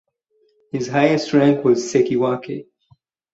[0.71, 2.65] His highest rank was "sekiwake".